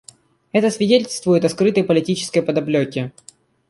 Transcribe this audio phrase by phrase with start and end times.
[0.51, 3.11] Это свидетельствует о скрытой политической подоплеке.